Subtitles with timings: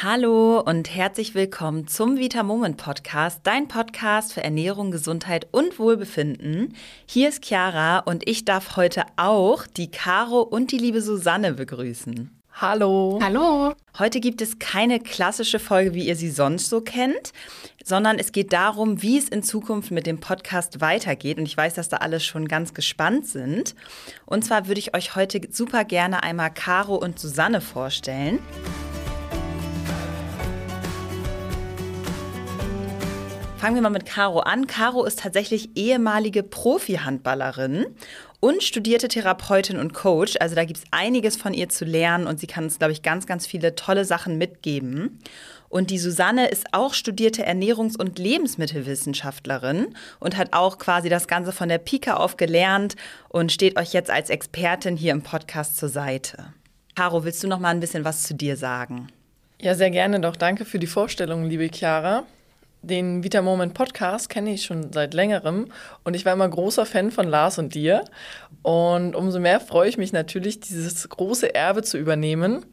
[0.00, 6.76] Hallo und herzlich willkommen zum Vita Moment Podcast, dein Podcast für Ernährung, Gesundheit und Wohlbefinden.
[7.04, 12.30] Hier ist Chiara und ich darf heute auch die Caro und die liebe Susanne begrüßen.
[12.52, 13.18] Hallo.
[13.20, 13.74] Hallo.
[13.98, 17.32] Heute gibt es keine klassische Folge, wie ihr sie sonst so kennt,
[17.84, 21.38] sondern es geht darum, wie es in Zukunft mit dem Podcast weitergeht.
[21.38, 23.74] Und ich weiß, dass da alle schon ganz gespannt sind.
[24.26, 28.38] Und zwar würde ich euch heute super gerne einmal Caro und Susanne vorstellen.
[33.58, 34.68] Fangen wir mal mit Caro an.
[34.68, 37.86] Caro ist tatsächlich ehemalige Profi-Handballerin
[38.38, 40.36] und studierte Therapeutin und Coach.
[40.38, 43.02] Also da gibt es einiges von ihr zu lernen und sie kann uns, glaube ich,
[43.02, 45.18] ganz, ganz viele tolle Sachen mitgeben.
[45.68, 49.88] Und die Susanne ist auch studierte Ernährungs- und Lebensmittelwissenschaftlerin
[50.20, 52.94] und hat auch quasi das Ganze von der Pike auf gelernt
[53.28, 56.54] und steht euch jetzt als Expertin hier im Podcast zur Seite.
[56.94, 59.08] Caro, willst du noch mal ein bisschen was zu dir sagen?
[59.60, 60.36] Ja, sehr gerne doch.
[60.36, 62.24] Danke für die Vorstellung, liebe Chiara.
[62.82, 65.66] Den Vita Moment Podcast kenne ich schon seit längerem
[66.04, 68.04] und ich war immer großer Fan von Lars und dir.
[68.62, 72.64] Und umso mehr freue ich mich natürlich, dieses große Erbe zu übernehmen.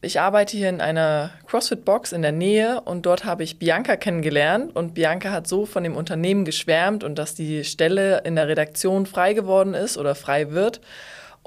[0.00, 4.74] Ich arbeite hier in einer CrossFit-Box in der Nähe und dort habe ich Bianca kennengelernt
[4.74, 9.06] und Bianca hat so von dem Unternehmen geschwärmt und dass die Stelle in der Redaktion
[9.06, 10.80] frei geworden ist oder frei wird.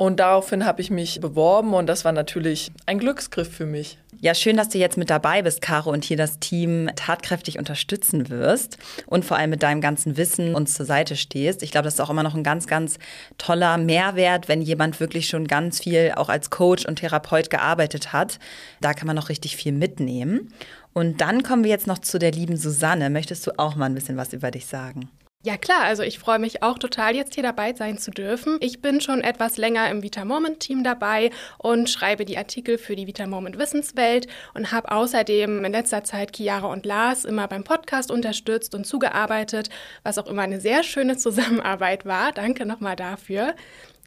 [0.01, 3.99] Und daraufhin habe ich mich beworben und das war natürlich ein Glücksgriff für mich.
[4.19, 8.27] Ja, schön, dass du jetzt mit dabei bist, Caro, und hier das Team tatkräftig unterstützen
[8.31, 11.61] wirst und vor allem mit deinem ganzen Wissen uns zur Seite stehst.
[11.61, 12.97] Ich glaube, das ist auch immer noch ein ganz, ganz
[13.37, 18.39] toller Mehrwert, wenn jemand wirklich schon ganz viel auch als Coach und Therapeut gearbeitet hat.
[18.79, 20.51] Da kann man noch richtig viel mitnehmen.
[20.93, 23.11] Und dann kommen wir jetzt noch zu der lieben Susanne.
[23.11, 25.11] Möchtest du auch mal ein bisschen was über dich sagen?
[25.43, 28.57] Ja klar, also ich freue mich auch total, jetzt hier dabei sein zu dürfen.
[28.59, 32.95] Ich bin schon etwas länger im Vita Moment Team dabei und schreibe die Artikel für
[32.95, 37.63] die Vita Moment Wissenswelt und habe außerdem in letzter Zeit Chiara und Lars immer beim
[37.63, 39.71] Podcast unterstützt und zugearbeitet,
[40.03, 42.33] was auch immer eine sehr schöne Zusammenarbeit war.
[42.33, 43.55] Danke nochmal dafür.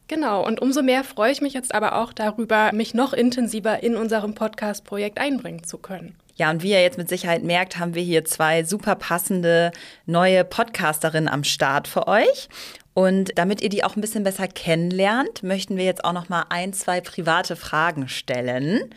[0.06, 3.96] Genau, und umso mehr freue ich mich jetzt aber auch darüber, mich noch intensiver in
[3.96, 6.14] unserem Podcast-Projekt einbringen zu können.
[6.36, 9.70] Ja, und wie ihr jetzt mit Sicherheit merkt, haben wir hier zwei super passende
[10.04, 12.48] neue Podcasterinnen am Start für euch.
[12.92, 16.44] Und damit ihr die auch ein bisschen besser kennenlernt, möchten wir jetzt auch noch mal
[16.48, 18.90] ein, zwei private Fragen stellen.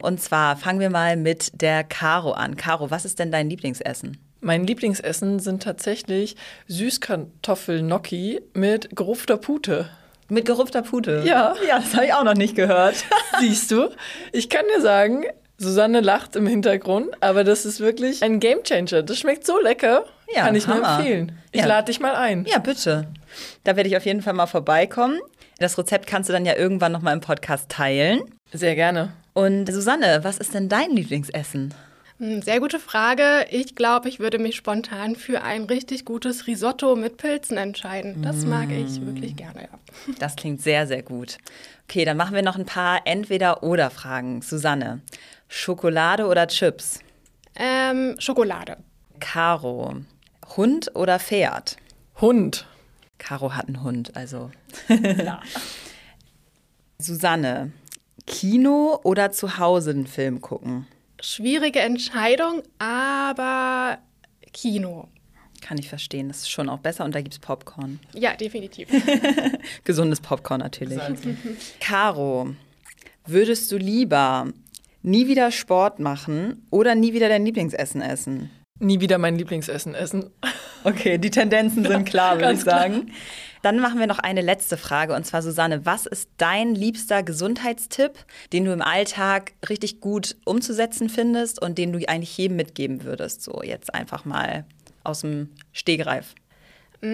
[0.00, 2.56] Und zwar fangen wir mal mit der Caro an.
[2.56, 4.18] Caro, was ist denn dein Lieblingsessen?
[4.40, 6.36] Mein Lieblingsessen sind tatsächlich
[6.68, 9.88] Süßkartoffel-Gnocchi mit gerupfter Pute.
[10.28, 11.22] Mit gerupfter Pute?
[11.26, 11.54] Ja.
[11.68, 13.04] Ja, das habe ich auch noch nicht gehört.
[13.40, 13.90] Siehst du?
[14.32, 15.24] Ich kann dir sagen,
[15.62, 19.02] Susanne lacht im Hintergrund, aber das ist wirklich ein Gamechanger.
[19.02, 20.04] Das schmeckt so lecker.
[20.34, 20.80] Ja, Kann ich Hammer.
[20.80, 21.38] nur empfehlen.
[21.52, 21.66] Ich Ja.
[21.66, 22.44] lade dich mal ein.
[22.46, 23.06] Ja, bitte.
[23.64, 25.20] Da werde ich auf jeden Fall mal vorbeikommen.
[25.58, 28.22] Das Rezept kannst du dann ja irgendwann noch mal im Podcast teilen.
[28.52, 29.12] Sehr gerne.
[29.34, 31.72] Und Susanne, was ist denn dein Lieblingsessen?
[32.22, 33.46] Hm, Sehr gute Frage.
[33.50, 38.22] Ich glaube, ich würde mich spontan für ein richtig gutes Risotto mit Pilzen entscheiden.
[38.22, 39.78] Das mag ich wirklich gerne, ja.
[40.20, 41.38] Das klingt sehr, sehr gut.
[41.88, 44.40] Okay, dann machen wir noch ein paar Entweder-Oder-Fragen.
[44.40, 45.00] Susanne,
[45.48, 47.00] Schokolade oder Chips?
[47.56, 48.76] Ähm, Schokolade.
[49.18, 49.96] Caro,
[50.56, 51.76] Hund oder Pferd?
[52.20, 52.66] Hund.
[53.18, 54.52] Caro hat einen Hund, also.
[57.00, 57.72] Susanne,
[58.28, 60.86] Kino oder zu Hause einen Film gucken?
[61.22, 63.98] Schwierige Entscheidung, aber
[64.52, 65.08] Kino.
[65.60, 68.00] Kann ich verstehen, das ist schon auch besser und da gibt es Popcorn.
[68.12, 68.88] Ja, definitiv.
[69.84, 70.98] Gesundes Popcorn natürlich.
[71.78, 72.56] Caro,
[73.24, 74.48] würdest du lieber
[75.02, 78.50] nie wieder Sport machen oder nie wieder dein Lieblingsessen essen?
[78.80, 80.28] Nie wieder mein Lieblingsessen essen.
[80.82, 82.90] Okay, die Tendenzen sind klar, würde ich Ganz klar.
[83.62, 88.12] Dann machen wir noch eine letzte Frage und zwar Susanne, was ist dein liebster Gesundheitstipp,
[88.52, 93.42] den du im Alltag richtig gut umzusetzen findest und den du eigentlich jedem mitgeben würdest?
[93.42, 94.64] So jetzt einfach mal
[95.04, 96.34] aus dem Stegreif.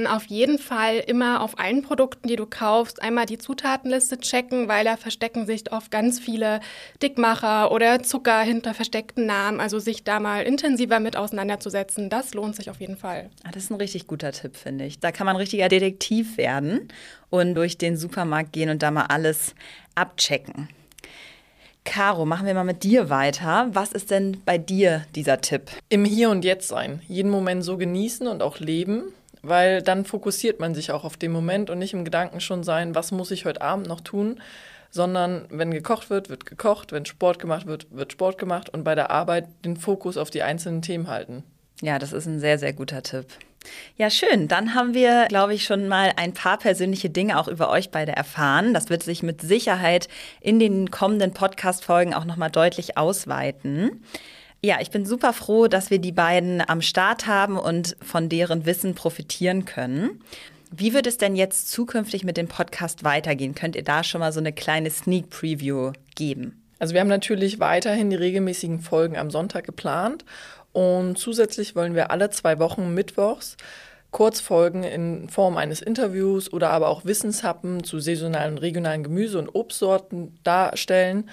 [0.06, 4.84] Auf jeden Fall immer auf allen Produkten, die du kaufst, einmal die Zutatenliste checken, weil
[4.84, 6.60] da verstecken sich oft ganz viele
[7.03, 9.60] Dickmacher oder Zucker hinter versteckten Namen.
[9.60, 13.31] Also sich da mal intensiver mit auseinanderzusetzen, das lohnt sich auf jeden Fall.
[13.44, 15.00] Ah, das ist ein richtig guter Tipp, finde ich.
[15.00, 16.88] Da kann man richtiger Detektiv werden
[17.31, 19.55] und durch den Supermarkt gehen und da mal alles
[19.94, 20.69] abchecken.
[21.85, 23.69] Caro, machen wir mal mit dir weiter.
[23.73, 25.70] Was ist denn bei dir dieser Tipp?
[25.88, 27.00] Im Hier und Jetzt sein.
[27.08, 31.32] Jeden Moment so genießen und auch leben, weil dann fokussiert man sich auch auf den
[31.32, 34.40] Moment und nicht im Gedanken schon sein, was muss ich heute Abend noch tun,
[34.90, 38.94] sondern wenn gekocht wird, wird gekocht, wenn Sport gemacht wird, wird Sport gemacht und bei
[38.94, 41.44] der Arbeit den Fokus auf die einzelnen Themen halten.
[41.81, 43.26] Ja, das ist ein sehr, sehr guter Tipp.
[43.96, 44.49] Ja, schön.
[44.49, 48.12] Dann haben wir, glaube ich, schon mal ein paar persönliche Dinge auch über euch beide
[48.12, 48.73] erfahren.
[48.73, 50.08] Das wird sich mit Sicherheit
[50.40, 54.02] in den kommenden Podcast-Folgen auch nochmal deutlich ausweiten.
[54.60, 58.66] Ja, ich bin super froh, dass wir die beiden am Start haben und von deren
[58.66, 60.20] Wissen profitieren können.
[60.72, 63.55] Wie wird es denn jetzt zukünftig mit dem Podcast weitergehen?
[63.55, 66.60] Könnt ihr da schon mal so eine kleine Sneak Preview geben?
[66.81, 70.25] Also wir haben natürlich weiterhin die regelmäßigen Folgen am Sonntag geplant
[70.72, 73.56] und zusätzlich wollen wir alle zwei Wochen mittwochs
[74.11, 79.54] Kurzfolgen in Form eines Interviews oder aber auch Wissenshappen zu saisonalen und regionalen Gemüse- und
[79.54, 81.28] Obstsorten darstellen.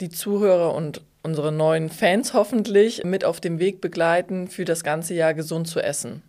[0.00, 5.12] Die Zuhörer und unsere neuen Fans hoffentlich mit auf dem Weg begleiten, für das ganze
[5.12, 6.22] Jahr gesund zu essen.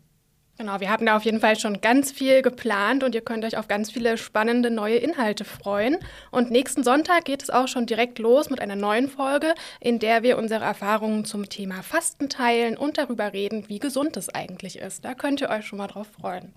[0.58, 3.58] Genau, wir haben da auf jeden Fall schon ganz viel geplant und ihr könnt euch
[3.58, 5.98] auf ganz viele spannende neue Inhalte freuen.
[6.32, 10.24] Und nächsten Sonntag geht es auch schon direkt los mit einer neuen Folge, in der
[10.24, 15.06] wir unsere Erfahrungen zum Thema Fasten teilen und darüber reden, wie gesund es eigentlich ist.
[15.06, 16.54] Da könnt ihr euch schon mal drauf freuen.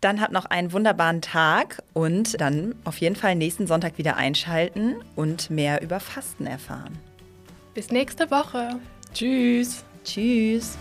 [0.00, 4.96] Dann habt noch einen wunderbaren Tag und dann auf jeden Fall nächsten Sonntag wieder einschalten
[5.14, 6.98] und mehr über Fasten erfahren.
[7.76, 8.80] Bis nächste Woche.
[9.12, 9.84] Tschüss.
[10.02, 10.78] Tschüss.